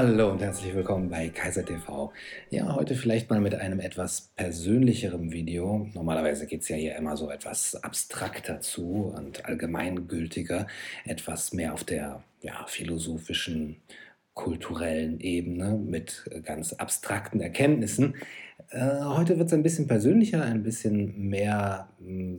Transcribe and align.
Hallo 0.00 0.30
und 0.30 0.40
herzlich 0.40 0.76
willkommen 0.76 1.10
bei 1.10 1.28
Kaiser 1.28 1.64
TV. 1.64 2.12
Ja, 2.50 2.76
heute 2.76 2.94
vielleicht 2.94 3.30
mal 3.30 3.40
mit 3.40 3.56
einem 3.56 3.80
etwas 3.80 4.30
persönlicherem 4.36 5.32
Video. 5.32 5.88
Normalerweise 5.92 6.46
geht 6.46 6.60
es 6.60 6.68
ja 6.68 6.76
hier 6.76 6.94
immer 6.94 7.16
so 7.16 7.32
etwas 7.32 7.74
abstrakter 7.82 8.60
zu 8.60 9.12
und 9.16 9.44
allgemeingültiger, 9.46 10.68
etwas 11.04 11.52
mehr 11.52 11.74
auf 11.74 11.82
der 11.82 12.22
ja, 12.42 12.64
philosophischen 12.68 13.82
kulturellen 14.38 15.18
Ebene 15.18 15.76
mit 15.76 16.30
ganz 16.44 16.72
abstrakten 16.72 17.40
Erkenntnissen. 17.40 18.14
Äh, 18.70 19.00
heute 19.02 19.36
wird 19.36 19.48
es 19.48 19.52
ein 19.52 19.64
bisschen 19.64 19.88
persönlicher, 19.88 20.44
ein 20.44 20.62
bisschen 20.62 21.28
mehr 21.28 21.88
mm, 21.98 22.36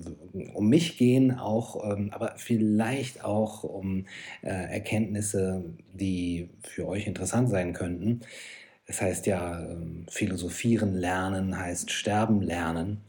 um 0.54 0.70
mich 0.70 0.98
gehen, 0.98 1.38
auch, 1.38 1.92
ähm, 1.92 2.12
aber 2.14 2.36
vielleicht 2.38 3.26
auch 3.26 3.66
um 3.66 4.06
äh, 4.42 4.48
Erkenntnisse, 4.48 5.66
die 5.94 6.50
für 6.62 6.88
euch 6.88 7.06
interessant 7.06 7.50
sein 7.50 7.74
könnten. 7.74 8.22
Das 8.88 9.02
heißt 9.02 9.26
ja, 9.26 9.60
ähm, 9.60 10.06
philosophieren 10.10 10.94
lernen 10.94 11.60
heißt 11.60 11.92
sterben 11.92 12.42
lernen. 12.42 13.02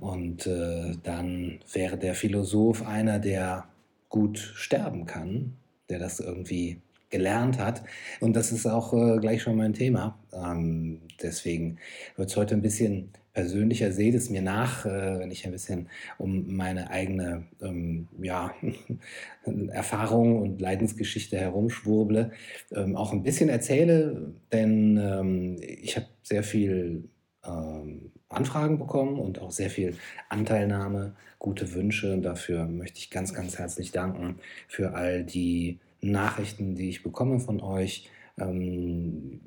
Und 0.00 0.48
äh, 0.48 0.96
dann 1.04 1.60
wäre 1.72 1.96
der 1.96 2.14
Philosoph 2.14 2.84
einer, 2.84 3.20
der 3.20 3.66
gut 4.08 4.38
sterben 4.38 5.06
kann, 5.06 5.56
der 5.88 6.00
das 6.00 6.18
irgendwie 6.18 6.80
gelernt 7.10 7.58
hat. 7.58 7.82
Und 8.20 8.34
das 8.36 8.52
ist 8.52 8.66
auch 8.66 8.92
äh, 8.94 9.18
gleich 9.18 9.42
schon 9.42 9.56
mein 9.56 9.74
Thema. 9.74 10.18
Ähm, 10.32 11.00
deswegen 11.22 11.78
wird 12.16 12.30
es 12.30 12.36
heute 12.36 12.54
ein 12.54 12.62
bisschen 12.62 13.10
persönlicher. 13.32 13.92
Seht 13.92 14.14
es 14.14 14.30
mir 14.30 14.42
nach, 14.42 14.86
äh, 14.86 15.18
wenn 15.18 15.30
ich 15.30 15.44
ein 15.44 15.52
bisschen 15.52 15.88
um 16.18 16.56
meine 16.56 16.90
eigene 16.90 17.44
ähm, 17.60 18.08
ja, 18.20 18.54
Erfahrung 19.70 20.40
und 20.40 20.60
Leidensgeschichte 20.60 21.38
herumschwurble. 21.38 22.32
Ähm, 22.72 22.96
auch 22.96 23.12
ein 23.12 23.22
bisschen 23.22 23.48
erzähle, 23.48 24.32
denn 24.52 24.96
ähm, 24.96 25.56
ich 25.60 25.96
habe 25.96 26.06
sehr 26.22 26.42
viel 26.42 27.08
ähm, 27.44 28.12
Anfragen 28.28 28.78
bekommen 28.78 29.18
und 29.18 29.40
auch 29.40 29.50
sehr 29.50 29.70
viel 29.70 29.96
Anteilnahme, 30.28 31.14
gute 31.38 31.74
Wünsche. 31.74 32.12
Und 32.12 32.22
dafür 32.22 32.66
möchte 32.66 32.98
ich 32.98 33.10
ganz, 33.10 33.34
ganz 33.34 33.58
herzlich 33.58 33.90
danken 33.90 34.36
für 34.68 34.94
all 34.94 35.24
die 35.24 35.78
Nachrichten, 36.00 36.74
die 36.74 36.88
ich 36.88 37.02
bekomme 37.02 37.40
von 37.40 37.60
euch, 37.60 38.08
ähm, 38.38 39.40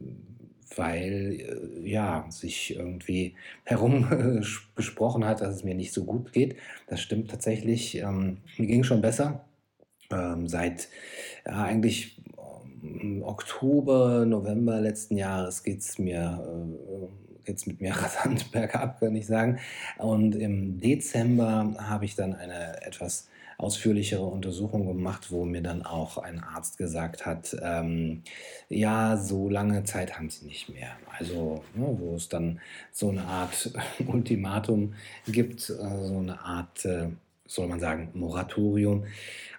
weil 0.75 1.39
äh, 1.83 1.89
ja 1.89 2.25
sich 2.29 2.75
irgendwie 2.75 3.35
herum 3.63 4.07
äh, 4.11 4.41
gesprochen 4.75 5.25
hat, 5.25 5.41
dass 5.41 5.55
es 5.55 5.63
mir 5.63 5.75
nicht 5.75 5.93
so 5.93 6.05
gut 6.05 6.33
geht. 6.33 6.57
Das 6.87 7.01
stimmt 7.01 7.29
tatsächlich. 7.29 7.97
Ähm, 7.97 8.37
mir 8.57 8.67
ging 8.67 8.83
schon 8.83 9.01
besser. 9.01 9.45
Ähm, 10.11 10.47
seit 10.47 10.89
ja, 11.45 11.63
eigentlich 11.63 12.21
ähm, 12.83 13.23
Oktober, 13.23 14.25
November 14.25 14.79
letzten 14.81 15.17
Jahres 15.17 15.63
geht 15.63 15.79
es 15.79 15.97
mir 15.97 16.43
äh, 16.45 17.43
geht's 17.45 17.65
mit 17.65 17.81
mir 17.81 17.91
rasant 17.95 18.51
bergab, 18.51 18.99
kann 18.99 19.15
ich 19.15 19.25
sagen. 19.25 19.59
Und 19.97 20.35
im 20.35 20.79
Dezember 20.79 21.75
habe 21.77 22.05
ich 22.05 22.15
dann 22.15 22.33
eine 22.33 22.81
etwas 22.83 23.27
ausführlichere 23.63 24.23
Untersuchung 24.23 24.85
gemacht, 24.85 25.31
wo 25.31 25.45
mir 25.45 25.61
dann 25.61 25.83
auch 25.83 26.17
ein 26.17 26.43
Arzt 26.43 26.77
gesagt 26.77 27.25
hat, 27.25 27.55
ähm, 27.63 28.23
ja, 28.67 29.17
so 29.17 29.49
lange 29.49 29.83
Zeit 29.85 30.17
haben 30.17 30.29
sie 30.29 30.45
nicht 30.45 30.69
mehr. 30.69 30.91
Also, 31.17 31.63
ne, 31.73 31.95
wo 31.97 32.15
es 32.15 32.27
dann 32.27 32.59
so 32.91 33.09
eine 33.09 33.23
Art 33.23 33.71
Ultimatum 34.07 34.95
gibt, 35.27 35.61
äh, 35.69 35.73
so 35.73 36.17
eine 36.17 36.39
Art, 36.41 36.83
äh, 36.85 37.07
soll 37.47 37.67
man 37.67 37.79
sagen, 37.79 38.09
Moratorium. 38.13 39.05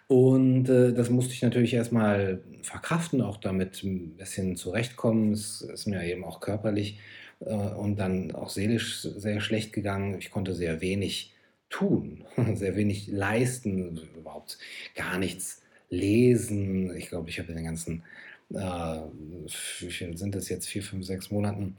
Und 0.06 0.68
äh, 0.68 0.92
das 0.92 1.08
musste 1.08 1.33
ich 1.33 1.42
natürlich 1.42 1.72
erstmal 1.72 2.42
verkraften, 2.62 3.22
auch 3.22 3.39
damit 3.39 3.83
ein 3.83 4.16
bisschen 4.16 4.56
zurechtkommen. 4.56 5.33
Es 5.33 5.62
ist 5.62 5.86
mir 5.86 6.05
eben 6.05 6.24
auch 6.24 6.40
körperlich 6.40 6.98
äh, 7.40 7.55
und 7.55 7.96
dann 7.96 8.33
auch 8.33 8.50
seelisch 8.50 9.00
sehr 9.02 9.40
schlecht 9.40 9.73
gegangen. 9.73 10.18
Ich 10.18 10.30
konnte 10.30 10.55
sehr 10.55 10.80
wenig 10.83 11.33
tun, 11.74 12.24
sehr 12.55 12.77
wenig 12.77 13.08
leisten, 13.08 14.01
überhaupt 14.17 14.58
gar 14.95 15.18
nichts 15.18 15.62
lesen. 15.90 16.96
Ich 16.96 17.08
glaube, 17.08 17.30
ich 17.30 17.39
habe 17.40 17.48
in 17.48 17.57
den 17.57 17.64
ganzen, 17.64 18.02
äh, 18.52 19.01
wie 19.80 19.90
viel 19.90 20.17
sind 20.17 20.36
das 20.36 20.48
jetzt, 20.48 20.68
vier, 20.68 20.85
fünf, 20.85 21.05
sechs 21.05 21.33
Monaten, 21.33 21.77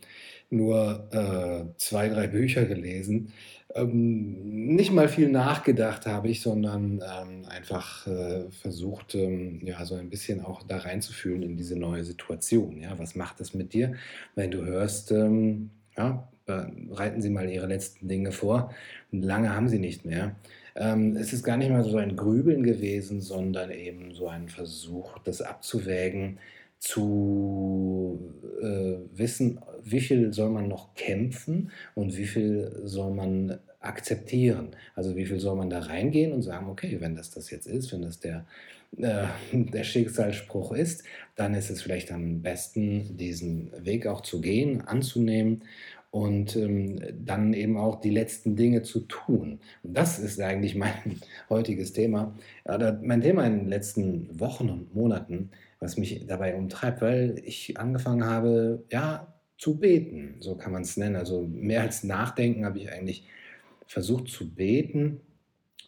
nur 0.50 1.08
äh, 1.12 1.78
zwei, 1.78 2.10
drei 2.10 2.28
Bücher 2.28 2.66
gelesen. 2.66 3.32
Ähm, 3.74 4.76
nicht 4.76 4.92
mal 4.92 5.08
viel 5.08 5.30
nachgedacht 5.30 6.06
habe 6.06 6.28
ich, 6.28 6.42
sondern 6.42 7.02
ähm, 7.02 7.46
einfach 7.48 8.06
äh, 8.06 8.50
versucht, 8.52 9.16
ähm, 9.16 9.62
ja, 9.66 9.86
so 9.86 9.96
ein 9.96 10.10
bisschen 10.10 10.42
auch 10.42 10.64
da 10.64 10.78
reinzufühlen 10.78 11.42
in 11.42 11.56
diese 11.56 11.78
neue 11.78 12.04
Situation. 12.04 12.82
Ja, 12.82 13.00
was 13.00 13.16
macht 13.16 13.40
es 13.40 13.54
mit 13.54 13.74
dir, 13.74 13.94
wenn 14.36 14.52
du 14.52 14.66
hörst, 14.66 15.12
ähm, 15.12 15.72
ja, 15.98 16.28
bereiten 16.46 17.22
Sie 17.22 17.30
mal 17.30 17.50
Ihre 17.50 17.68
letzten 17.68 18.08
Dinge 18.08 18.32
vor. 18.32 18.72
Lange 19.12 19.56
haben 19.56 19.68
Sie 19.68 19.80
nicht 19.80 20.06
mehr. 20.06 20.36
Ähm, 20.76 21.16
es 21.16 21.34
ist 21.34 21.44
gar 21.44 21.58
nicht 21.58 21.72
mal 21.72 21.84
so 21.84 21.98
ein 21.98 22.16
Grübeln 22.16 22.64
gewesen, 22.64 23.22
sondern 23.22 23.72
eben 23.72 24.14
so 24.14 24.28
ein 24.28 24.50
Versuch, 24.50 25.18
das 25.20 25.42
abzuwägen, 25.42 26.40
zu 26.80 28.20
äh, 28.62 28.98
wissen, 29.18 29.60
wie 29.84 30.02
viel 30.02 30.34
soll 30.34 30.50
man 30.50 30.68
noch 30.68 30.94
kämpfen 30.94 31.72
und 31.96 32.16
wie 32.18 32.28
viel 32.28 32.82
soll 32.84 33.14
man 33.14 33.60
akzeptieren. 33.86 34.76
Also 34.96 35.16
wie 35.16 35.26
viel 35.26 35.40
soll 35.40 35.56
man 35.56 35.70
da 35.70 35.80
reingehen 35.80 36.34
und 36.34 36.42
sagen, 36.42 36.68
okay, 36.68 36.98
wenn 37.00 37.16
das 37.16 37.32
das 37.32 37.50
jetzt 37.50 37.68
ist, 37.68 37.92
wenn 37.94 38.02
das 38.02 38.20
der, 38.20 38.46
äh, 38.98 39.26
der 39.54 39.84
Schicksalsspruch 39.84 40.74
ist, 40.74 41.04
dann 41.36 41.54
ist 41.54 41.70
es 41.70 41.82
vielleicht 41.82 42.12
am 42.12 42.42
besten, 42.42 43.18
diesen 43.18 43.72
Weg 43.86 44.08
auch 44.08 44.22
zu 44.22 44.42
gehen, 44.42 44.82
anzunehmen 44.82 45.64
und 46.16 46.56
ähm, 46.56 47.02
dann 47.26 47.52
eben 47.52 47.76
auch 47.76 48.00
die 48.00 48.10
letzten 48.10 48.56
Dinge 48.56 48.84
zu 48.84 49.02
tun. 49.02 49.60
Und 49.84 49.98
das 49.98 50.18
ist 50.18 50.40
eigentlich 50.40 50.76
mein 50.76 51.20
heutiges 51.50 51.92
Thema. 51.92 52.34
Oder 52.64 53.00
mein 53.04 53.20
Thema 53.20 53.46
in 53.46 53.60
den 53.60 53.68
letzten 53.68 54.40
Wochen 54.40 54.70
und 54.70 54.96
Monaten, 54.96 55.52
was 55.82 55.98
mich 55.98 56.26
dabei 56.26 56.56
umtreibt, 56.56 57.02
weil 57.02 57.42
ich 57.44 57.78
angefangen 57.78 58.24
habe, 58.24 58.86
ja, 58.90 59.36
zu 59.58 59.78
beten, 59.78 60.36
so 60.40 60.56
kann 60.56 60.72
man 60.72 60.84
es 60.84 60.96
nennen. 60.96 61.18
Also 61.18 61.48
mehr 61.52 61.82
als 61.82 62.04
nachdenken 62.06 62.66
habe 62.66 62.78
ich 62.80 62.92
eigentlich 62.92 63.28
versucht 63.88 64.30
zu 64.30 64.50
beten, 64.50 65.22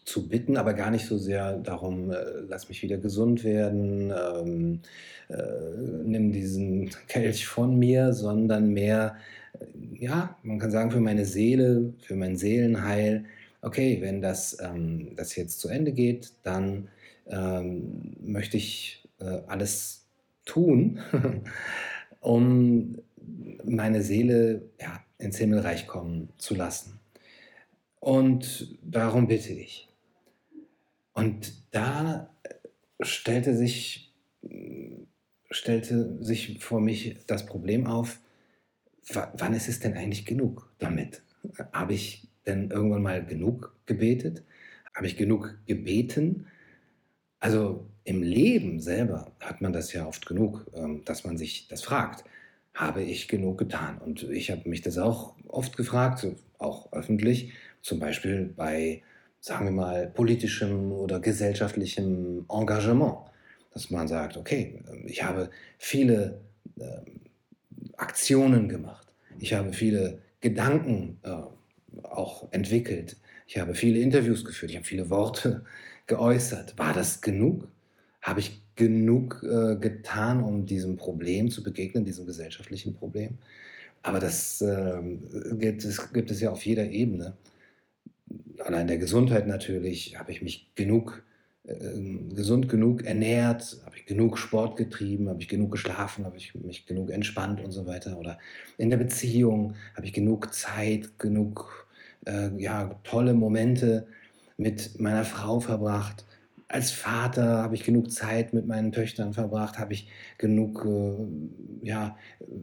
zu 0.04 0.28
bitten, 0.28 0.56
aber 0.56 0.74
gar 0.74 0.90
nicht 0.90 1.06
so 1.06 1.18
sehr 1.18 1.58
darum, 1.58 2.10
äh, 2.10 2.16
lass 2.48 2.68
mich 2.68 2.82
wieder 2.82 2.96
gesund 2.96 3.44
werden, 3.44 4.10
ähm, 4.10 4.80
äh, 5.28 6.02
nimm 6.04 6.32
diesen 6.32 6.90
Kelch 7.08 7.46
von 7.46 7.78
mir, 7.78 8.12
sondern 8.12 8.72
mehr 8.72 9.16
ja, 9.94 10.36
man 10.42 10.58
kann 10.58 10.70
sagen, 10.70 10.90
für 10.90 11.00
meine 11.00 11.24
Seele, 11.24 11.92
für 12.00 12.16
mein 12.16 12.36
Seelenheil, 12.36 13.24
okay, 13.62 13.98
wenn 14.00 14.20
das, 14.20 14.58
ähm, 14.60 15.14
das 15.16 15.36
jetzt 15.36 15.60
zu 15.60 15.68
Ende 15.68 15.92
geht, 15.92 16.32
dann 16.42 16.88
ähm, 17.26 18.14
möchte 18.20 18.56
ich 18.56 19.04
äh, 19.20 19.40
alles 19.46 20.06
tun, 20.44 21.00
um 22.20 22.98
meine 23.64 24.02
Seele 24.02 24.62
ja, 24.80 25.00
ins 25.18 25.38
Himmelreich 25.38 25.86
kommen 25.86 26.30
zu 26.38 26.54
lassen. 26.54 26.97
Und 28.00 28.78
darum 28.82 29.26
bitte 29.26 29.52
ich. 29.52 29.88
Und 31.12 31.52
da 31.72 32.30
stellte 33.00 33.56
sich, 33.56 34.14
stellte 35.50 36.22
sich 36.22 36.62
vor 36.62 36.80
mich 36.80 37.16
das 37.26 37.46
Problem 37.46 37.86
auf, 37.86 38.20
wann 39.12 39.54
ist 39.54 39.68
es 39.68 39.80
denn 39.80 39.94
eigentlich 39.94 40.26
genug 40.26 40.72
damit? 40.78 41.22
Habe 41.72 41.94
ich 41.94 42.28
denn 42.46 42.70
irgendwann 42.70 43.02
mal 43.02 43.24
genug 43.24 43.74
gebetet? 43.86 44.44
Habe 44.94 45.06
ich 45.06 45.16
genug 45.16 45.58
gebeten? 45.66 46.46
Also 47.40 47.88
im 48.04 48.22
Leben 48.22 48.80
selber 48.80 49.32
hat 49.40 49.60
man 49.60 49.72
das 49.72 49.92
ja 49.92 50.06
oft 50.06 50.26
genug, 50.26 50.66
ähm, 50.74 51.02
dass 51.04 51.24
man 51.24 51.36
sich 51.36 51.68
das 51.68 51.82
fragt. 51.82 52.24
Habe 52.74 53.02
ich 53.02 53.28
genug 53.28 53.58
getan? 53.58 53.98
Und 53.98 54.22
ich 54.24 54.50
habe 54.50 54.68
mich 54.68 54.82
das 54.82 54.98
auch 54.98 55.34
oft 55.46 55.76
gefragt, 55.76 56.26
auch 56.58 56.92
öffentlich, 56.92 57.52
zum 57.82 57.98
Beispiel 57.98 58.52
bei, 58.56 59.02
sagen 59.40 59.66
wir 59.66 59.72
mal, 59.72 60.08
politischem 60.08 60.92
oder 60.92 61.20
gesellschaftlichem 61.20 62.46
Engagement. 62.48 63.18
Dass 63.72 63.90
man 63.90 64.08
sagt, 64.08 64.36
okay, 64.36 64.80
ich 65.04 65.22
habe 65.22 65.50
viele 65.78 66.40
ähm, 66.80 67.20
Aktionen 67.96 68.68
gemacht. 68.68 69.06
Ich 69.38 69.54
habe 69.54 69.72
viele 69.72 70.20
Gedanken 70.40 71.18
äh, 71.22 71.30
auch 72.02 72.50
entwickelt. 72.52 73.16
Ich 73.46 73.58
habe 73.58 73.74
viele 73.74 74.00
Interviews 74.00 74.44
geführt. 74.44 74.70
Ich 74.70 74.76
habe 74.76 74.86
viele 74.86 75.10
Worte 75.10 75.64
geäußert. 76.06 76.78
War 76.78 76.92
das 76.92 77.20
genug? 77.20 77.68
Habe 78.22 78.40
ich 78.40 78.62
genug 78.76 79.42
äh, 79.42 79.76
getan, 79.76 80.42
um 80.42 80.66
diesem 80.66 80.96
Problem 80.96 81.50
zu 81.50 81.62
begegnen, 81.62 82.04
diesem 82.04 82.26
gesellschaftlichen 82.26 82.94
Problem? 82.94 83.38
Aber 84.02 84.20
das 84.20 84.60
äh, 84.60 85.00
gibt, 85.52 85.84
es, 85.84 86.12
gibt 86.12 86.30
es 86.30 86.40
ja 86.40 86.50
auf 86.50 86.64
jeder 86.64 86.88
Ebene. 86.88 87.36
Allein 88.64 88.86
der 88.86 88.98
Gesundheit 88.98 89.46
natürlich 89.46 90.18
habe 90.18 90.32
ich 90.32 90.42
mich 90.42 90.70
genug 90.74 91.22
äh, 91.68 91.74
gesund 92.34 92.68
genug 92.68 93.04
ernährt, 93.04 93.78
habe 93.84 93.96
ich 93.96 94.06
genug 94.06 94.38
Sport 94.38 94.76
getrieben, 94.76 95.28
habe 95.28 95.42
ich 95.42 95.48
genug 95.48 95.72
geschlafen, 95.72 96.24
habe 96.24 96.36
ich 96.36 96.54
mich 96.54 96.86
genug 96.86 97.10
entspannt 97.10 97.60
und 97.62 97.72
so 97.72 97.86
weiter. 97.86 98.18
Oder 98.18 98.38
in 98.78 98.88
der 98.90 98.96
Beziehung 98.96 99.74
habe 99.94 100.06
ich 100.06 100.12
genug 100.12 100.54
Zeit, 100.54 101.18
genug 101.18 101.86
äh, 102.26 102.50
ja, 102.56 102.98
tolle 103.04 103.34
Momente 103.34 104.06
mit 104.56 104.98
meiner 104.98 105.24
Frau 105.24 105.60
verbracht. 105.60 106.24
Als 106.70 106.90
Vater 106.90 107.62
habe 107.62 107.74
ich 107.74 107.82
genug 107.82 108.10
Zeit 108.10 108.52
mit 108.52 108.66
meinen 108.66 108.92
Töchtern 108.92 109.32
verbracht, 109.32 109.78
habe 109.78 109.94
ich 109.94 110.08
genug 110.36 110.84
äh, 110.84 111.86
ja, 111.86 112.16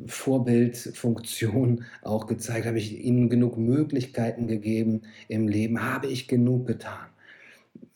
Vorbildfunktion 0.06 1.86
auch 2.04 2.28
gezeigt, 2.28 2.68
habe 2.68 2.78
ich 2.78 3.04
ihnen 3.04 3.30
genug 3.30 3.58
Möglichkeiten 3.58 4.48
gegeben 4.48 5.02
im 5.28 5.48
Leben, 5.48 5.82
habe 5.82 6.06
ich 6.08 6.28
genug 6.28 6.68
getan. 6.68 7.08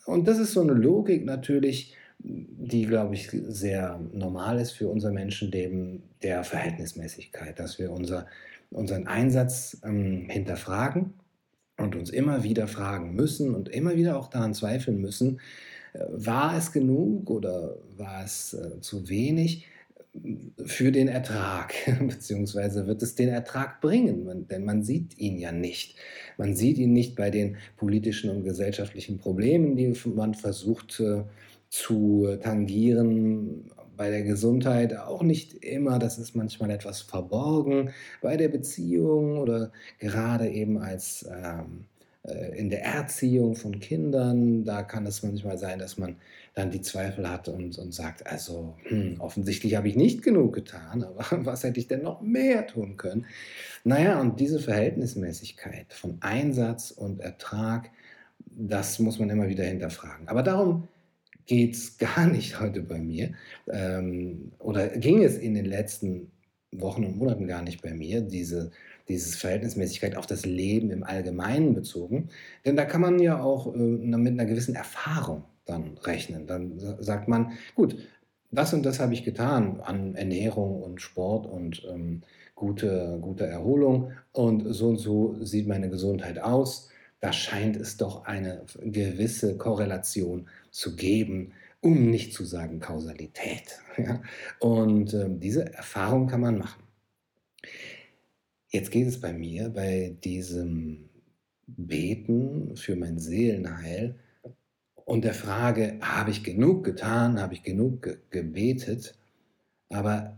Und 0.06 0.28
das 0.28 0.40
ist 0.40 0.54
so 0.54 0.62
eine 0.62 0.74
Logik 0.74 1.26
natürlich, 1.26 1.96
die, 2.18 2.86
glaube 2.86 3.14
ich, 3.14 3.30
sehr 3.32 4.00
normal 4.12 4.60
ist 4.60 4.72
für 4.72 4.88
unser 4.90 5.12
Menschenleben, 5.12 6.04
der 6.24 6.44
Verhältnismäßigkeit, 6.44 7.60
dass 7.60 7.80
wir 7.80 7.92
unser, 7.92 8.26
unseren 8.72 9.08
Einsatz 9.08 9.80
ähm, 9.86 10.28
hinterfragen 10.28 11.14
und 11.78 11.96
uns 11.96 12.10
immer 12.10 12.44
wieder 12.44 12.68
fragen 12.68 13.14
müssen 13.14 13.56
und 13.56 13.70
immer 13.70 13.96
wieder 13.96 14.18
auch 14.18 14.28
daran 14.28 14.54
zweifeln 14.54 15.00
müssen, 15.00 15.40
war 15.94 16.58
es 16.58 16.72
genug 16.72 17.30
oder 17.30 17.78
war 17.98 18.24
es 18.24 18.54
äh, 18.54 18.80
zu 18.82 19.10
wenig 19.10 19.68
für 20.66 20.92
den 20.92 21.08
Ertrag, 21.08 21.74
beziehungsweise 22.00 22.88
wird 22.88 23.04
es 23.04 23.16
den 23.16 23.30
Ertrag 23.30 23.80
bringen, 23.82 24.48
denn 24.50 24.66
man 24.66 24.84
sieht 24.84 25.18
ihn 25.18 25.38
ja 25.38 25.52
nicht. 25.52 25.96
Man 26.38 26.56
sieht 26.56 26.78
ihn 26.78 26.94
nicht 26.94 27.16
bei 27.16 27.30
den 27.30 27.58
politischen 27.78 28.30
und 28.30 28.44
gesellschaftlichen 28.44 29.18
Problemen, 29.18 29.76
die 29.76 29.94
man 30.16 30.34
versucht 30.34 31.00
äh, 31.00 31.24
zu 31.70 32.28
tangieren, 32.42 33.70
bei 33.96 34.10
der 34.10 34.24
Gesundheit 34.24 34.96
auch 34.96 35.24
nicht 35.24 35.54
immer, 35.54 36.00
das 36.00 36.18
ist 36.18 36.34
manchmal 36.34 36.72
etwas 36.72 37.02
verborgen, 37.02 37.92
bei 38.22 38.38
der 38.38 38.48
Beziehung 38.48 39.38
oder 39.38 39.74
gerade 40.00 40.50
eben 40.50 40.78
als 40.78 41.30
ähm, 41.30 41.84
äh, 41.99 41.99
in 42.24 42.70
der 42.70 42.84
Erziehung 42.84 43.56
von 43.56 43.80
Kindern, 43.80 44.66
da 44.66 44.84
kann 44.84 45.06
es 45.06 45.24
manchmal 45.24 45.58
sein, 45.58 45.80
dass 45.80 45.98
man 45.98 46.18
dann 46.54 46.70
die 46.70 46.82
Zweifel 46.82 47.30
hat 47.30 47.48
und, 47.48 47.78
und 47.78 47.94
sagt, 47.94 48.28
also 48.28 48.76
hm, 48.84 49.16
offensichtlich 49.20 49.76
habe 49.76 49.88
ich 49.88 49.96
nicht 49.96 50.22
genug 50.22 50.54
getan, 50.54 51.04
aber 51.04 51.26
was 51.46 51.64
hätte 51.64 51.80
ich 51.80 51.88
denn 51.88 52.02
noch 52.02 52.22
mehr 52.22 52.68
tun 52.68 52.98
können? 52.98 53.26
Naja, 53.86 54.20
und 54.20 54.40
diese 54.40 54.60
Verhältnismäßigkeit 54.60 55.94
von 55.94 56.18
Einsatz 56.20 56.92
und 56.92 57.22
Ertrag, 57.22 57.90
das 58.46 59.00
muss 59.00 59.20
man 59.20 59.30
immer 59.30 59.48
wieder 59.48 59.64
hinterfragen. 59.64 60.28
Aber 60.28 60.44
darum 60.44 60.90
geht 61.46 61.76
es 61.76 61.98
gar 61.98 62.28
nicht 62.28 62.60
heute 62.60 62.82
bei 62.82 63.00
mir 63.00 63.34
ähm, 63.72 64.52
oder 64.60 64.90
ging 64.90 65.24
es 65.24 65.38
in 65.38 65.54
den 65.54 65.66
letzten 65.66 66.32
Wochen 66.72 67.06
und 67.06 67.18
Monaten 67.18 67.48
gar 67.48 67.64
nicht 67.64 67.82
bei 67.82 67.94
mir, 67.94 68.22
diese 68.22 68.72
dieses 69.10 69.36
Verhältnismäßigkeit 69.36 70.16
auf 70.16 70.28
das 70.28 70.46
Leben 70.46 70.92
im 70.92 71.04
Allgemeinen 71.04 71.74
bezogen. 71.74 72.30
Denn 72.66 72.76
da 72.76 72.86
kann 72.86 73.02
man 73.02 73.20
ja 73.20 73.42
auch 73.42 73.74
äh, 73.74 73.78
mit 73.78 74.34
einer 74.34 74.46
gewissen 74.46 74.76
Erfahrung 74.76 75.44
dann 75.66 75.98
rechnen. 76.04 76.48
Dann 76.48 76.80
sagt 77.00 77.28
man, 77.28 77.54
gut, 77.76 77.98
das 78.52 78.74
und 78.74 78.84
das 78.84 79.00
habe 79.00 79.14
ich 79.14 79.24
getan 79.24 79.80
an 79.82 80.16
Ernährung 80.16 80.82
und 80.82 81.02
Sport 81.02 81.46
und 81.46 81.86
ähm, 81.90 82.22
gute, 82.56 83.20
gute 83.22 83.46
Erholung 83.46 84.12
und 84.32 84.74
so 84.74 84.90
und 84.90 84.98
so 84.98 85.38
sieht 85.44 85.68
meine 85.68 85.90
Gesundheit 85.90 86.40
aus. 86.40 86.90
Da 87.20 87.34
scheint 87.34 87.76
es 87.76 87.98
doch 87.98 88.26
eine 88.26 88.64
gewisse 88.82 89.58
Korrelation 89.58 90.48
zu 90.72 90.96
geben, 90.96 91.54
um 91.82 92.10
nicht 92.10 92.34
zu 92.34 92.46
sagen 92.46 92.80
Kausalität. 92.80 93.80
Ja? 93.98 94.22
Und 94.60 95.14
äh, 95.14 95.26
diese 95.28 95.74
Erfahrung 95.74 96.28
kann 96.28 96.40
man 96.40 96.58
machen. 96.58 96.82
Jetzt 98.72 98.92
geht 98.92 99.08
es 99.08 99.20
bei 99.20 99.34
mir 99.34 99.70
bei 99.70 100.16
diesem 100.24 101.10
Beten 101.66 102.76
für 102.78 102.96
mein 102.96 103.18
Seelenheil 103.18 104.20
und 105.06 105.26
der 105.26 105.34
Frage, 105.34 105.98
habe 106.02 106.30
ich 106.30 106.44
genug 106.44 106.84
getan, 106.84 107.42
habe 107.42 107.56
ich 107.56 107.64
genug 107.64 108.04
ge 108.04 108.18
gebetet, 108.30 109.18
aber 109.90 110.38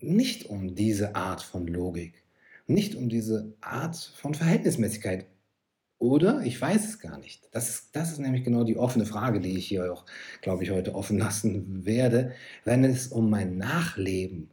nicht 0.00 0.46
um 0.46 0.74
diese 0.74 1.14
Art 1.14 1.42
von 1.42 1.66
Logik, 1.66 2.24
nicht 2.66 2.94
um 2.94 3.10
diese 3.10 3.54
Art 3.60 3.96
von 3.96 4.32
Verhältnismäßigkeit. 4.32 5.26
Oder 5.98 6.40
ich 6.44 6.58
weiß 6.58 6.88
es 6.88 7.00
gar 7.00 7.18
nicht. 7.18 7.48
Das 7.52 7.68
ist, 7.68 7.96
das 7.96 8.12
ist 8.12 8.18
nämlich 8.18 8.44
genau 8.44 8.64
die 8.64 8.78
offene 8.78 9.04
Frage, 9.04 9.40
die 9.40 9.58
ich 9.58 9.66
hier 9.66 9.92
auch, 9.92 10.06
glaube 10.40 10.62
ich, 10.62 10.70
heute 10.70 10.94
offen 10.94 11.18
lassen 11.18 11.84
werde. 11.84 12.32
Wenn 12.64 12.84
es 12.84 13.08
um 13.08 13.28
mein 13.28 13.58
Nachleben 13.58 14.48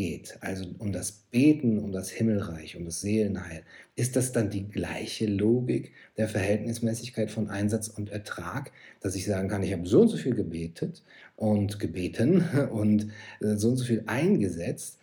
geht, 0.00 0.38
also 0.40 0.64
um 0.78 0.92
das 0.92 1.12
Beten, 1.12 1.78
um 1.78 1.92
das 1.92 2.08
Himmelreich, 2.08 2.74
um 2.74 2.86
das 2.86 3.02
Seelenheil, 3.02 3.64
ist 3.96 4.16
das 4.16 4.32
dann 4.32 4.48
die 4.48 4.66
gleiche 4.66 5.26
Logik 5.26 5.92
der 6.16 6.26
Verhältnismäßigkeit 6.26 7.30
von 7.30 7.50
Einsatz 7.50 7.88
und 7.88 8.08
Ertrag, 8.08 8.72
dass 9.02 9.14
ich 9.14 9.26
sagen 9.26 9.50
kann, 9.50 9.62
ich 9.62 9.74
habe 9.74 9.86
so 9.86 10.00
und 10.00 10.08
so 10.08 10.16
viel 10.16 10.34
gebetet 10.34 11.02
und 11.36 11.78
gebeten 11.78 12.42
und 12.72 13.08
äh, 13.42 13.56
so 13.56 13.68
und 13.68 13.76
so 13.76 13.84
viel 13.84 14.02
eingesetzt 14.06 14.98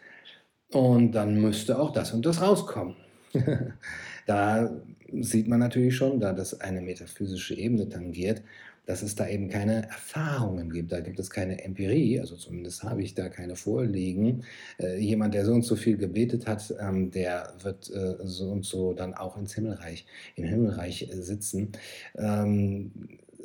und 0.72 1.12
dann 1.12 1.40
müsste 1.40 1.78
auch 1.78 1.94
das 1.94 2.12
und 2.14 2.26
das 2.26 2.42
rauskommen. 2.42 2.96
da 4.26 4.82
sieht 5.14 5.48
man 5.48 5.60
natürlich 5.60 5.96
schon, 5.96 6.20
da 6.20 6.34
das 6.34 6.60
eine 6.60 6.82
metaphysische 6.82 7.54
Ebene 7.54 7.88
tangiert, 7.88 8.42
dass 8.88 9.02
es 9.02 9.16
da 9.16 9.28
eben 9.28 9.50
keine 9.50 9.84
Erfahrungen 9.84 10.72
gibt. 10.72 10.94
Da 10.94 11.02
gibt 11.02 11.20
es 11.20 11.30
keine 11.30 11.64
Empirie, 11.64 12.20
also 12.22 12.38
zumindest 12.38 12.84
habe 12.84 13.04
ich 13.04 13.14
da 13.14 13.28
keine 13.28 13.58
vorliegen. 13.58 14.46
Äh, 14.80 14.98
jemand, 14.98 15.34
der 15.34 15.46
so 15.46 15.52
und 15.52 15.64
so 15.64 15.76
viel 15.76 15.98
gebetet 15.98 16.48
hat, 16.48 16.74
ähm, 16.80 17.12
der 17.12 17.54
wird 17.62 17.92
äh, 17.92 18.16
so 18.24 18.50
und 18.50 18.66
so 18.66 18.94
dann 18.94 19.14
auch 19.14 19.38
ins 19.38 19.54
Himmelreich, 19.54 20.08
im 20.36 20.46
Himmelreich 20.46 21.10
äh, 21.10 21.22
sitzen. 21.22 21.74
Ähm, 22.16 22.92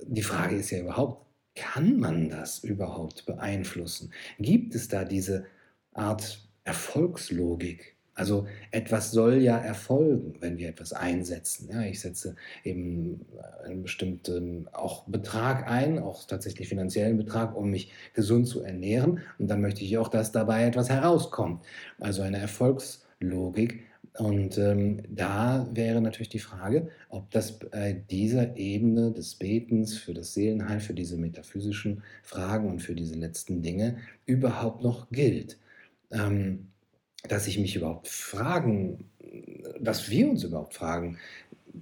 die 0.07 0.23
Frage 0.23 0.57
ist 0.57 0.71
ja 0.71 0.79
überhaupt, 0.79 1.27
kann 1.57 1.99
man 1.99 2.29
das 2.31 2.61
überhaupt 2.61 3.27
beeinflussen? 3.27 4.13
Gibt 4.39 4.77
es 4.77 4.87
da 4.89 5.05
diese 5.05 5.45
Art 5.93 6.49
Erfolgslogik? 6.65 7.97
Also 8.15 8.47
etwas 8.71 9.11
soll 9.11 9.41
ja 9.41 9.57
erfolgen, 9.57 10.35
wenn 10.41 10.59
wir 10.59 10.69
etwas 10.69 10.93
einsetzen. 10.93 11.71
Ja, 11.73 11.83
ich 11.83 12.01
setze 12.01 12.37
eben 12.63 13.25
einen 13.65 13.83
bestimmten 13.83 14.69
auch 14.73 15.05
Betrag 15.05 15.67
ein, 15.69 15.99
auch 15.99 16.25
tatsächlich 16.25 16.69
finanziellen 16.69 17.17
Betrag, 17.17 17.57
um 17.57 17.71
mich 17.71 17.91
gesund 18.13 18.47
zu 18.47 18.61
ernähren. 18.61 19.21
Und 19.39 19.49
dann 19.49 19.63
möchte 19.63 19.83
ich 19.83 19.97
auch, 19.97 20.09
dass 20.09 20.31
dabei 20.31 20.67
etwas 20.67 20.91
herauskommt. 20.91 21.65
Also 22.01 22.21
eine 22.23 22.39
Erfolgslogik. 22.39 23.85
Und 24.19 24.59
ähm, 24.59 25.03
da 25.09 25.67
wäre 25.73 26.03
natürlich 26.03 26.29
die 26.29 26.39
Frage, 26.39 26.89
ob 27.09 27.31
das 27.31 27.59
bei 27.59 27.95
dieser 28.11 28.59
Ebene 28.59 29.11
des 29.11 29.37
Betens 29.37 29.97
für 29.97 30.13
das 30.13 30.35
Seelenheil, 30.35 30.81
für 30.81 30.93
diese 30.93 31.17
metaphysischen 31.17 32.03
Fragen 32.23 32.69
und 32.69 32.81
für 32.81 32.95
diese 32.95 33.15
letzten 33.15 33.63
Dinge 33.63 33.97
überhaupt 34.27 34.83
noch 34.83 35.11
gilt. 35.11 35.59
Ähm, 36.11 36.69
dass 37.29 37.47
ich 37.47 37.59
mich 37.59 37.77
überhaupt 37.77 38.09
fragen, 38.09 39.11
dass 39.81 40.11
wir 40.11 40.29
uns 40.29 40.45
überhaupt 40.45 40.75
fragen 40.75 41.19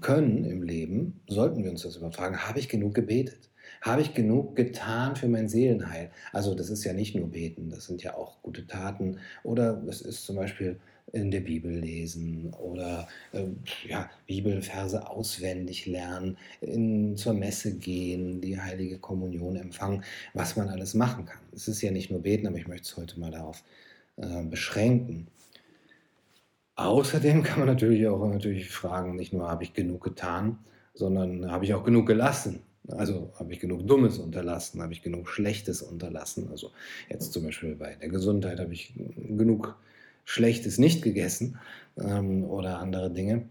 können 0.00 0.44
im 0.44 0.62
Leben, 0.62 1.20
sollten 1.28 1.64
wir 1.64 1.70
uns 1.70 1.82
das 1.82 1.96
überhaupt 1.96 2.16
fragen, 2.16 2.46
habe 2.46 2.58
ich 2.58 2.68
genug 2.68 2.94
gebetet? 2.94 3.50
Habe 3.82 4.02
ich 4.02 4.14
genug 4.14 4.56
getan 4.56 5.16
für 5.16 5.28
mein 5.28 5.48
Seelenheil? 5.48 6.10
Also 6.32 6.54
das 6.54 6.68
ist 6.68 6.84
ja 6.84 6.92
nicht 6.92 7.14
nur 7.14 7.30
beten, 7.30 7.70
das 7.70 7.86
sind 7.86 8.02
ja 8.02 8.14
auch 8.14 8.42
gute 8.42 8.66
Taten 8.66 9.18
oder 9.42 9.82
es 9.88 10.02
ist 10.02 10.24
zum 10.26 10.36
Beispiel 10.36 10.78
in 11.12 11.30
der 11.30 11.40
Bibel 11.40 11.72
lesen 11.72 12.52
oder 12.54 13.08
äh, 13.32 13.44
ja, 13.88 14.08
Bibelverse 14.26 15.08
auswendig 15.08 15.86
lernen, 15.86 16.36
in, 16.60 17.16
zur 17.16 17.34
Messe 17.34 17.76
gehen, 17.76 18.40
die 18.40 18.60
heilige 18.60 18.98
Kommunion 18.98 19.56
empfangen, 19.56 20.04
was 20.34 20.56
man 20.56 20.68
alles 20.68 20.94
machen 20.94 21.24
kann. 21.24 21.40
Es 21.52 21.66
ist 21.66 21.82
ja 21.82 21.90
nicht 21.90 22.10
nur 22.10 22.22
beten, 22.22 22.46
aber 22.46 22.58
ich 22.58 22.68
möchte 22.68 22.84
es 22.84 22.96
heute 22.96 23.18
mal 23.18 23.30
darauf 23.30 23.64
äh, 24.20 24.42
beschränken. 24.44 25.28
Außerdem 26.76 27.42
kann 27.42 27.58
man 27.58 27.68
natürlich 27.68 28.06
auch 28.06 28.26
natürlich 28.26 28.70
fragen, 28.70 29.16
nicht 29.16 29.32
nur 29.32 29.48
habe 29.48 29.64
ich 29.64 29.74
genug 29.74 30.02
getan, 30.02 30.58
sondern 30.94 31.50
habe 31.50 31.64
ich 31.64 31.74
auch 31.74 31.84
genug 31.84 32.06
gelassen. 32.06 32.62
Also 32.88 33.32
habe 33.38 33.52
ich 33.52 33.60
genug 33.60 33.86
Dummes 33.86 34.18
unterlassen, 34.18 34.82
habe 34.82 34.92
ich 34.92 35.02
genug 35.02 35.28
Schlechtes 35.28 35.82
unterlassen. 35.82 36.48
Also 36.50 36.70
jetzt 37.08 37.32
zum 37.32 37.44
Beispiel 37.44 37.76
bei 37.76 37.94
der 37.94 38.08
Gesundheit 38.08 38.58
habe 38.58 38.72
ich 38.72 38.94
genug 39.16 39.76
Schlechtes 40.24 40.78
nicht 40.78 41.02
gegessen 41.02 41.58
ähm, 41.98 42.44
oder 42.44 42.78
andere 42.78 43.10
Dinge. 43.10 43.48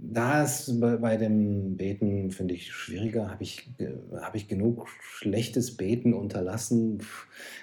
Da 0.00 0.44
ist 0.44 0.80
bei, 0.80 1.16
dem 1.16 1.76
Beten, 1.76 2.30
finde 2.30 2.54
ich, 2.54 2.72
schwieriger. 2.72 3.30
Habe 3.30 3.42
ich, 3.42 3.68
habe 4.20 4.36
ich 4.36 4.46
genug 4.46 4.88
schlechtes 5.00 5.76
Beten 5.76 6.14
unterlassen? 6.14 7.02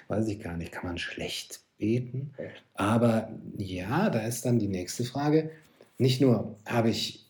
Weiß 0.08 0.28
ich 0.28 0.40
gar 0.40 0.56
nicht. 0.56 0.70
Kann 0.70 0.84
man 0.84 0.98
schlecht 0.98 1.60
beten. 1.78 2.32
Aber 2.74 3.32
ja, 3.56 4.10
da 4.10 4.20
ist 4.20 4.44
dann 4.44 4.58
die 4.58 4.68
nächste 4.68 5.04
Frage. 5.04 5.50
Nicht 5.98 6.20
nur 6.20 6.56
habe 6.66 6.90
ich 6.90 7.26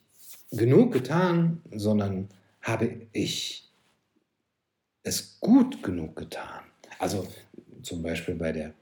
genug 0.51 0.93
getan, 0.93 1.63
sondern 1.71 2.29
habe 2.61 3.07
ich 3.13 3.71
es 5.05 5.39
gut 5.39 5.83
genug 5.85 6.17
getan? 6.17 6.65
Also 6.99 7.29
zum 7.83 8.03
Beispiel 8.03 8.35
bei 8.35 8.51
der 8.51 8.75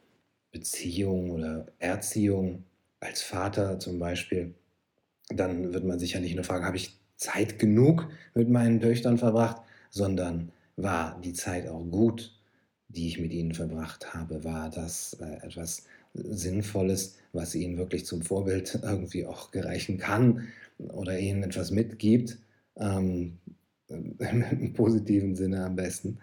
Beziehung 0.52 1.30
oder 1.30 1.66
Erziehung 1.78 2.64
als 3.00 3.20
Vater 3.20 3.78
zum 3.78 3.98
Beispiel, 3.98 4.54
dann 5.28 5.72
wird 5.72 5.84
man 5.84 5.98
sich 5.98 6.12
ja 6.12 6.20
nicht 6.20 6.34
nur 6.34 6.44
fragen, 6.44 6.64
habe 6.64 6.76
ich 6.76 6.98
Zeit 7.16 7.58
genug 7.58 8.08
mit 8.34 8.48
meinen 8.48 8.80
Töchtern 8.80 9.18
verbracht, 9.18 9.62
sondern 9.90 10.52
war 10.76 11.20
die 11.22 11.32
Zeit 11.32 11.68
auch 11.68 11.84
gut, 11.84 12.38
die 12.88 13.08
ich 13.08 13.18
mit 13.18 13.32
ihnen 13.32 13.54
verbracht 13.54 14.14
habe? 14.14 14.44
War 14.44 14.70
das 14.70 15.16
äh, 15.20 15.46
etwas 15.46 15.86
Sinnvolles, 16.14 17.16
was 17.32 17.54
ihnen 17.54 17.76
wirklich 17.78 18.06
zum 18.06 18.22
Vorbild 18.22 18.78
irgendwie 18.82 19.26
auch 19.26 19.50
gereichen 19.50 19.98
kann 19.98 20.48
oder 20.78 21.18
ihnen 21.18 21.42
etwas 21.42 21.70
mitgibt? 21.70 22.38
Ähm, 22.76 23.38
Im 23.88 24.72
positiven 24.72 25.34
Sinne 25.36 25.64
am 25.64 25.76
besten. 25.76 26.18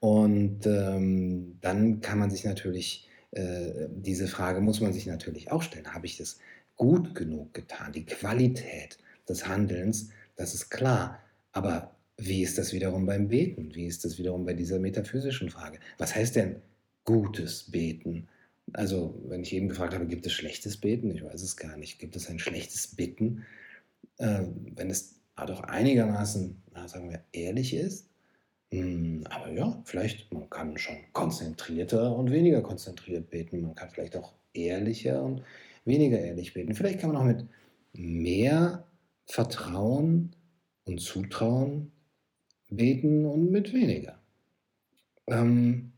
Und 0.00 0.66
ähm, 0.66 1.58
dann 1.60 2.00
kann 2.00 2.18
man 2.18 2.30
sich 2.30 2.44
natürlich, 2.44 3.08
äh, 3.30 3.88
diese 3.90 4.26
Frage 4.26 4.60
muss 4.60 4.80
man 4.80 4.92
sich 4.92 5.06
natürlich 5.06 5.50
auch 5.50 5.62
stellen, 5.62 5.94
habe 5.94 6.06
ich 6.06 6.18
das 6.18 6.38
gut 6.76 7.14
genug 7.14 7.54
getan? 7.54 7.92
Die 7.92 8.06
Qualität 8.06 8.98
des 9.28 9.46
Handelns, 9.46 10.10
das 10.36 10.54
ist 10.54 10.70
klar. 10.70 11.20
Aber 11.52 11.94
wie 12.18 12.42
ist 12.42 12.58
das 12.58 12.72
wiederum 12.72 13.06
beim 13.06 13.28
Beten? 13.28 13.74
Wie 13.74 13.86
ist 13.86 14.04
das 14.04 14.18
wiederum 14.18 14.44
bei 14.44 14.54
dieser 14.54 14.78
metaphysischen 14.78 15.50
Frage? 15.50 15.78
Was 15.98 16.14
heißt 16.14 16.36
denn 16.36 16.56
gutes 17.04 17.70
Beten? 17.70 18.28
Also, 18.72 19.22
wenn 19.26 19.42
ich 19.42 19.52
eben 19.52 19.68
gefragt 19.68 19.94
habe, 19.94 20.06
gibt 20.06 20.26
es 20.26 20.32
schlechtes 20.32 20.76
Beten? 20.76 21.10
Ich 21.10 21.22
weiß 21.22 21.42
es 21.42 21.56
gar 21.56 21.76
nicht. 21.76 21.98
Gibt 21.98 22.16
es 22.16 22.28
ein 22.28 22.38
schlechtes 22.38 22.88
Bitten? 22.96 23.44
Äh, 24.18 24.42
wenn 24.74 24.90
es 24.90 25.20
doch 25.36 25.60
einigermaßen, 25.60 26.62
na, 26.74 26.88
sagen 26.88 27.10
wir, 27.10 27.22
ehrlich 27.32 27.74
ist, 27.74 28.08
hm, 28.72 29.24
aber 29.30 29.52
ja, 29.52 29.80
vielleicht, 29.84 30.32
man 30.32 30.50
kann 30.50 30.76
schon 30.78 30.96
konzentrierter 31.12 32.16
und 32.16 32.30
weniger 32.30 32.62
konzentriert 32.62 33.30
beten. 33.30 33.60
Man 33.62 33.74
kann 33.74 33.90
vielleicht 33.90 34.16
auch 34.16 34.32
ehrlicher 34.54 35.22
und 35.22 35.42
weniger 35.86 36.18
ehrlich 36.18 36.52
beten. 36.52 36.74
Vielleicht 36.74 37.00
kann 37.00 37.12
man 37.12 37.20
auch 37.20 37.24
mit 37.24 37.46
mehr 37.92 38.86
Vertrauen 39.24 40.34
und 40.84 41.00
Zutrauen 41.00 41.92
beten 42.68 43.24
und 43.24 43.50
mit 43.50 43.72
weniger. 43.72 44.20
Ähm, 45.26 45.92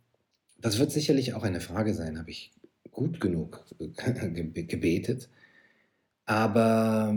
das 0.58 0.78
wird 0.78 0.90
sicherlich 0.90 1.34
auch 1.34 1.42
eine 1.42 1.60
Frage 1.60 1.94
sein, 1.94 2.18
habe 2.18 2.30
ich 2.30 2.52
gut 2.90 3.20
genug 3.20 3.64
gebetet? 3.78 5.28
Aber 6.24 7.14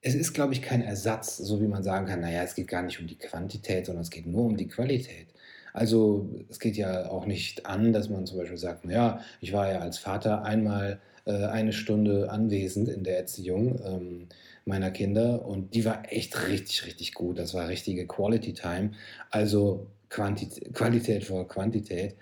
es 0.00 0.14
ist, 0.14 0.32
glaube 0.32 0.52
ich, 0.52 0.62
kein 0.62 0.82
Ersatz, 0.82 1.36
so 1.36 1.60
wie 1.60 1.68
man 1.68 1.82
sagen 1.82 2.06
kann, 2.06 2.20
naja, 2.20 2.42
es 2.42 2.54
geht 2.54 2.68
gar 2.68 2.82
nicht 2.82 3.00
um 3.00 3.06
die 3.06 3.18
Quantität, 3.18 3.86
sondern 3.86 4.02
es 4.02 4.10
geht 4.10 4.26
nur 4.26 4.44
um 4.44 4.56
die 4.56 4.68
Qualität. 4.68 5.28
Also 5.72 6.28
es 6.50 6.58
geht 6.58 6.76
ja 6.76 7.08
auch 7.10 7.26
nicht 7.26 7.66
an, 7.66 7.92
dass 7.92 8.08
man 8.08 8.26
zum 8.26 8.38
Beispiel 8.38 8.58
sagt, 8.58 8.84
naja, 8.84 9.20
ich 9.40 9.52
war 9.52 9.70
ja 9.70 9.80
als 9.80 9.98
Vater 9.98 10.44
einmal 10.44 11.00
äh, 11.24 11.46
eine 11.46 11.72
Stunde 11.72 12.30
anwesend 12.30 12.88
in 12.88 13.04
der 13.04 13.18
Erziehung 13.18 13.80
ähm, 13.84 14.28
meiner 14.64 14.90
Kinder 14.90 15.44
und 15.44 15.74
die 15.74 15.84
war 15.84 16.02
echt 16.12 16.48
richtig, 16.48 16.86
richtig 16.86 17.14
gut. 17.14 17.38
Das 17.38 17.54
war 17.54 17.68
richtige 17.68 18.06
Quality 18.06 18.54
Time. 18.54 18.92
Also 19.30 19.86
Quantität, 20.08 20.74
Qualität 20.74 21.24
vor 21.24 21.48
Quantität. 21.48 22.16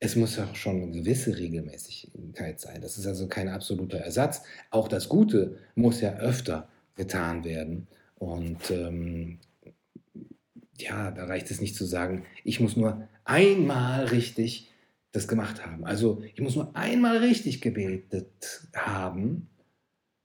Es 0.00 0.16
muss 0.16 0.38
auch 0.38 0.54
schon 0.54 0.82
eine 0.82 0.92
gewisse 0.92 1.36
Regelmäßigkeit 1.36 2.60
sein. 2.60 2.80
Das 2.80 2.98
ist 2.98 3.06
also 3.06 3.26
kein 3.28 3.48
absoluter 3.48 3.98
Ersatz. 3.98 4.42
Auch 4.70 4.88
das 4.88 5.08
Gute 5.08 5.58
muss 5.74 6.00
ja 6.00 6.16
öfter 6.18 6.68
getan 6.96 7.44
werden. 7.44 7.88
Und 8.16 8.70
ähm, 8.70 9.38
ja, 10.78 11.10
da 11.10 11.24
reicht 11.24 11.50
es 11.50 11.60
nicht 11.60 11.74
zu 11.74 11.84
sagen, 11.84 12.24
ich 12.44 12.60
muss 12.60 12.76
nur 12.76 13.08
einmal 13.24 14.06
richtig 14.06 14.70
das 15.12 15.28
gemacht 15.28 15.64
haben. 15.64 15.84
Also 15.84 16.22
ich 16.34 16.40
muss 16.40 16.56
nur 16.56 16.76
einmal 16.76 17.18
richtig 17.18 17.60
gebetet 17.60 18.68
haben 18.74 19.48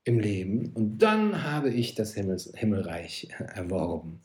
im 0.03 0.19
Leben 0.19 0.71
und 0.73 0.99
dann 0.99 1.43
habe 1.43 1.69
ich 1.69 1.95
das 1.95 2.13
Himmels 2.13 2.51
Himmelreich 2.55 3.29
erworben. 3.37 4.21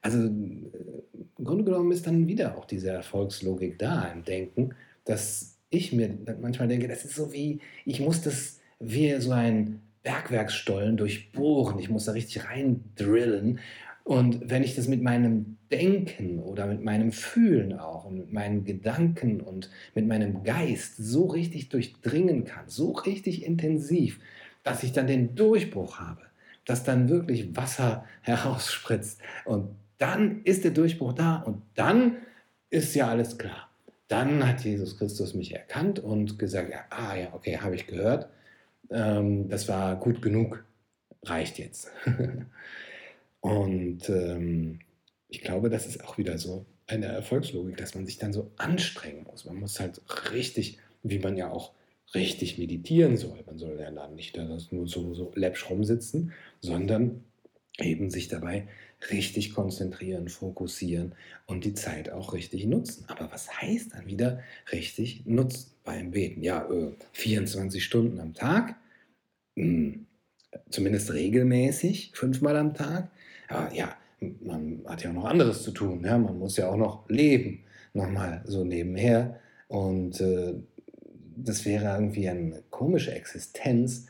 Also 0.00 0.18
äh, 0.18 0.28
im 0.28 1.44
Grunde 1.44 1.64
genommen 1.64 1.92
ist 1.92 2.06
dann 2.06 2.26
wieder 2.26 2.58
auch 2.58 2.64
diese 2.64 2.90
Erfolgslogik 2.90 3.78
da 3.78 4.04
im 4.08 4.24
Denken, 4.24 4.74
dass 5.04 5.56
ich 5.70 5.92
mir 5.92 6.16
manchmal 6.40 6.68
denke, 6.68 6.88
das 6.88 7.04
ist 7.04 7.14
so 7.14 7.32
wie, 7.32 7.60
ich 7.84 8.00
muss 8.00 8.22
das 8.22 8.60
wie 8.80 9.18
so 9.20 9.32
ein 9.32 9.80
Bergwerksstollen 10.02 10.96
durchbohren. 10.96 11.78
Ich 11.78 11.88
muss 11.88 12.04
da 12.04 12.12
richtig 12.12 12.44
rein 12.44 12.84
drillen. 12.94 13.58
Und 14.04 14.50
wenn 14.50 14.62
ich 14.62 14.76
das 14.76 14.86
mit 14.86 15.02
meinem 15.02 15.56
Denken 15.72 16.38
oder 16.38 16.66
mit 16.66 16.84
meinem 16.84 17.10
Fühlen 17.10 17.72
auch 17.72 18.04
und 18.04 18.18
mit 18.18 18.32
meinen 18.32 18.64
Gedanken 18.64 19.40
und 19.40 19.70
mit 19.94 20.06
meinem 20.06 20.44
Geist 20.44 20.96
so 20.98 21.26
richtig 21.26 21.70
durchdringen 21.70 22.44
kann, 22.44 22.68
so 22.68 22.92
richtig 22.92 23.44
intensiv, 23.44 24.20
dass 24.62 24.82
ich 24.82 24.92
dann 24.92 25.06
den 25.06 25.34
Durchbruch 25.34 25.98
habe, 25.98 26.20
dass 26.66 26.84
dann 26.84 27.08
wirklich 27.08 27.56
Wasser 27.56 28.04
herausspritzt 28.22 29.20
und 29.44 29.70
dann 29.98 30.42
ist 30.44 30.64
der 30.64 30.72
Durchbruch 30.72 31.14
da 31.14 31.36
und 31.36 31.62
dann 31.74 32.16
ist 32.70 32.94
ja 32.94 33.08
alles 33.08 33.38
klar. 33.38 33.70
Dann 34.08 34.46
hat 34.46 34.64
Jesus 34.64 34.98
Christus 34.98 35.34
mich 35.34 35.54
erkannt 35.54 35.98
und 35.98 36.38
gesagt, 36.38 36.70
ja, 36.70 36.84
ah 36.90 37.16
ja, 37.16 37.32
okay, 37.32 37.58
habe 37.58 37.74
ich 37.74 37.86
gehört 37.86 38.28
ähm, 38.90 39.48
das 39.48 39.68
war 39.68 39.96
gut 39.96 40.22
genug, 40.22 40.64
reicht 41.24 41.58
jetzt. 41.58 41.90
und 43.44 44.08
ähm, 44.08 44.78
ich 45.28 45.42
glaube, 45.42 45.68
das 45.68 45.86
ist 45.86 46.02
auch 46.02 46.16
wieder 46.16 46.38
so 46.38 46.64
eine 46.86 47.06
Erfolgslogik, 47.06 47.76
dass 47.76 47.94
man 47.94 48.06
sich 48.06 48.16
dann 48.16 48.32
so 48.32 48.50
anstrengen 48.56 49.24
muss. 49.24 49.44
Man 49.44 49.56
muss 49.56 49.78
halt 49.80 50.00
richtig, 50.32 50.78
wie 51.02 51.18
man 51.18 51.36
ja 51.36 51.50
auch 51.50 51.74
richtig 52.14 52.56
meditieren 52.56 53.18
soll. 53.18 53.42
Man 53.44 53.58
soll 53.58 53.78
ja 53.78 53.90
dann 53.90 54.14
nicht 54.14 54.38
nur 54.72 54.88
so, 54.88 55.12
so 55.12 55.30
läppsch 55.34 55.68
rumsitzen, 55.68 56.32
sondern 56.62 57.22
eben 57.78 58.08
sich 58.08 58.28
dabei 58.28 58.66
richtig 59.10 59.52
konzentrieren, 59.52 60.30
fokussieren 60.30 61.14
und 61.44 61.66
die 61.66 61.74
Zeit 61.74 62.08
auch 62.08 62.32
richtig 62.32 62.64
nutzen. 62.64 63.04
Aber 63.08 63.30
was 63.30 63.60
heißt 63.60 63.92
dann 63.92 64.06
wieder 64.06 64.40
richtig 64.72 65.26
nutzen 65.26 65.72
beim 65.84 66.12
Beten? 66.12 66.42
Ja, 66.42 66.66
äh, 66.70 66.92
24 67.12 67.84
Stunden 67.84 68.20
am 68.20 68.32
Tag, 68.32 68.76
hm, 69.56 70.06
zumindest 70.70 71.12
regelmäßig, 71.12 72.12
fünfmal 72.14 72.56
am 72.56 72.72
Tag. 72.72 73.10
Aber 73.54 73.74
ja, 73.74 73.96
man 74.40 74.82
hat 74.86 75.02
ja 75.02 75.10
auch 75.10 75.14
noch 75.14 75.24
anderes 75.24 75.62
zu 75.62 75.70
tun. 75.70 76.02
Ja? 76.04 76.18
Man 76.18 76.38
muss 76.38 76.56
ja 76.56 76.70
auch 76.70 76.76
noch 76.76 77.08
leben, 77.08 77.64
nochmal 77.92 78.42
so 78.46 78.64
nebenher. 78.64 79.40
Und 79.68 80.20
äh, 80.20 80.54
das 81.36 81.64
wäre 81.64 81.94
irgendwie 81.94 82.28
eine 82.28 82.62
komische 82.70 83.12
Existenz, 83.12 84.06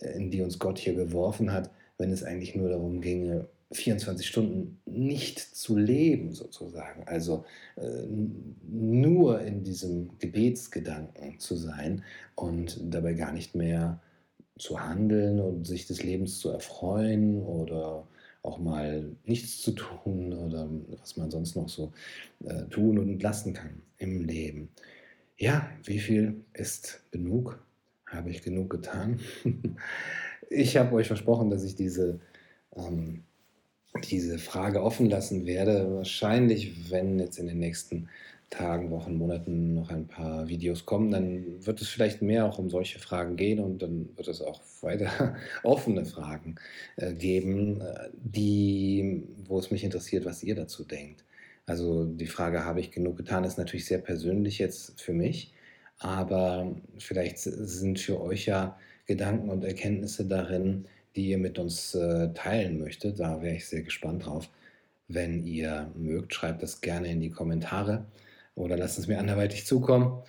äh, 0.00 0.10
in 0.16 0.30
die 0.30 0.42
uns 0.42 0.58
Gott 0.58 0.78
hier 0.78 0.94
geworfen 0.94 1.52
hat, 1.52 1.70
wenn 1.96 2.10
es 2.10 2.22
eigentlich 2.22 2.54
nur 2.54 2.68
darum 2.68 3.00
ginge, 3.00 3.48
24 3.72 4.26
Stunden 4.26 4.80
nicht 4.86 5.38
zu 5.38 5.76
leben, 5.76 6.32
sozusagen. 6.32 7.04
Also 7.06 7.44
äh, 7.76 8.06
nur 8.66 9.40
in 9.42 9.62
diesem 9.62 10.18
Gebetsgedanken 10.18 11.38
zu 11.38 11.54
sein 11.54 12.02
und 12.34 12.80
dabei 12.82 13.12
gar 13.12 13.32
nicht 13.32 13.54
mehr 13.54 14.00
zu 14.58 14.80
handeln 14.80 15.38
und 15.38 15.66
sich 15.66 15.86
des 15.86 16.02
Lebens 16.02 16.38
zu 16.38 16.48
erfreuen 16.48 17.42
oder 17.42 18.06
auch 18.48 18.58
mal 18.58 19.14
nichts 19.26 19.60
zu 19.60 19.72
tun 19.72 20.32
oder 20.32 20.68
was 21.00 21.16
man 21.16 21.30
sonst 21.30 21.54
noch 21.54 21.68
so 21.68 21.92
äh, 22.44 22.64
tun 22.64 22.98
und 22.98 23.22
lassen 23.22 23.52
kann 23.52 23.82
im 23.98 24.24
Leben. 24.24 24.70
Ja, 25.36 25.68
wie 25.84 25.98
viel 25.98 26.44
ist 26.54 27.04
genug? 27.10 27.62
Habe 28.06 28.30
ich 28.30 28.42
genug 28.42 28.70
getan? 28.70 29.20
ich 30.50 30.78
habe 30.78 30.94
euch 30.94 31.08
versprochen, 31.08 31.50
dass 31.50 31.62
ich 31.62 31.76
diese, 31.76 32.20
ähm, 32.74 33.22
diese 34.10 34.38
Frage 34.38 34.82
offen 34.82 35.10
lassen 35.10 35.44
werde. 35.44 35.94
Wahrscheinlich, 35.94 36.90
wenn 36.90 37.18
jetzt 37.18 37.38
in 37.38 37.48
den 37.48 37.58
nächsten 37.58 38.08
Tagen, 38.50 38.90
Wochen, 38.90 39.16
Monaten 39.16 39.74
noch 39.74 39.90
ein 39.90 40.06
paar 40.06 40.48
Videos 40.48 40.86
kommen, 40.86 41.10
dann 41.10 41.66
wird 41.66 41.82
es 41.82 41.88
vielleicht 41.88 42.22
mehr 42.22 42.46
auch 42.46 42.58
um 42.58 42.70
solche 42.70 42.98
Fragen 42.98 43.36
gehen 43.36 43.58
und 43.58 43.82
dann 43.82 44.08
wird 44.16 44.28
es 44.28 44.40
auch 44.40 44.62
weiter 44.80 45.36
offene 45.62 46.06
Fragen 46.06 46.56
äh, 46.96 47.12
geben, 47.12 47.80
äh, 47.80 48.08
die, 48.14 49.24
wo 49.46 49.58
es 49.58 49.70
mich 49.70 49.84
interessiert, 49.84 50.24
was 50.24 50.42
ihr 50.42 50.54
dazu 50.54 50.84
denkt. 50.84 51.24
Also 51.66 52.06
die 52.06 52.26
Frage, 52.26 52.64
habe 52.64 52.80
ich 52.80 52.90
genug 52.90 53.18
getan, 53.18 53.44
ist 53.44 53.58
natürlich 53.58 53.84
sehr 53.84 53.98
persönlich 53.98 54.58
jetzt 54.58 55.00
für 55.00 55.12
mich, 55.12 55.52
aber 55.98 56.74
vielleicht 56.98 57.38
sind 57.38 58.00
für 58.00 58.20
euch 58.20 58.46
ja 58.46 58.78
Gedanken 59.04 59.50
und 59.50 59.64
Erkenntnisse 59.64 60.26
darin, 60.26 60.86
die 61.16 61.28
ihr 61.30 61.38
mit 61.38 61.58
uns 61.58 61.94
äh, 61.94 62.32
teilen 62.32 62.78
möchtet. 62.78 63.20
Da 63.20 63.42
wäre 63.42 63.56
ich 63.56 63.66
sehr 63.66 63.82
gespannt 63.82 64.24
drauf. 64.24 64.48
Wenn 65.08 65.44
ihr 65.44 65.90
mögt, 65.96 66.34
schreibt 66.34 66.62
das 66.62 66.80
gerne 66.80 67.10
in 67.10 67.20
die 67.20 67.30
Kommentare 67.30 68.06
oder 68.58 68.76
lasst 68.76 68.98
es 68.98 69.06
mir 69.06 69.18
anderweitig 69.18 69.66
zukommen. 69.66 70.22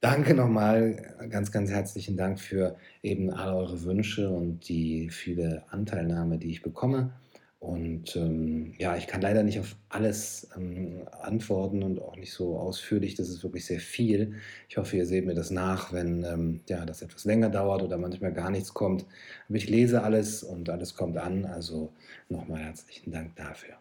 Danke 0.00 0.34
nochmal, 0.34 1.16
ganz, 1.30 1.50
ganz 1.50 1.70
herzlichen 1.70 2.16
Dank 2.16 2.38
für 2.38 2.76
eben 3.02 3.30
all 3.30 3.54
eure 3.54 3.84
Wünsche 3.84 4.30
und 4.30 4.68
die 4.68 5.08
viele 5.10 5.64
Anteilnahme, 5.70 6.38
die 6.38 6.50
ich 6.50 6.62
bekomme. 6.62 7.14
Und 7.58 8.14
ähm, 8.14 8.74
ja, 8.76 8.94
ich 8.94 9.06
kann 9.06 9.22
leider 9.22 9.42
nicht 9.42 9.58
auf 9.58 9.76
alles 9.88 10.50
ähm, 10.54 11.08
antworten 11.22 11.82
und 11.82 11.98
auch 12.02 12.16
nicht 12.16 12.34
so 12.34 12.58
ausführlich. 12.58 13.14
Das 13.14 13.30
ist 13.30 13.42
wirklich 13.42 13.64
sehr 13.64 13.80
viel. 13.80 14.34
Ich 14.68 14.76
hoffe, 14.76 14.98
ihr 14.98 15.06
seht 15.06 15.24
mir 15.24 15.34
das 15.34 15.50
nach, 15.50 15.90
wenn 15.90 16.22
ähm, 16.24 16.60
ja, 16.68 16.84
das 16.84 17.00
etwas 17.00 17.24
länger 17.24 17.48
dauert 17.48 17.82
oder 17.82 17.96
manchmal 17.96 18.34
gar 18.34 18.50
nichts 18.50 18.74
kommt. 18.74 19.06
Aber 19.48 19.56
ich 19.56 19.70
lese 19.70 20.02
alles 20.02 20.42
und 20.42 20.68
alles 20.68 20.94
kommt 20.94 21.16
an. 21.16 21.46
Also 21.46 21.94
nochmal 22.28 22.60
herzlichen 22.60 23.10
Dank 23.10 23.36
dafür. 23.36 23.76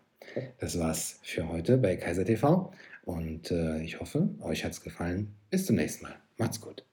Das 0.60 0.80
war's 0.80 1.20
für 1.22 1.50
heute 1.50 1.78
bei 1.78 1.98
Kaiser 1.98 2.24
TV 2.24 2.72
und 3.06 3.52
äh, 3.52 3.82
ich 3.84 4.00
hoffe, 4.00 4.30
euch 4.42 4.66
hat's 4.66 4.82
gefallen. 4.82 5.36
Bis 5.50 5.66
zum 5.66 5.76
nächsten 5.76 6.06
Mal. 6.06 6.16
Macht's 6.38 6.60
gut. 6.60 6.86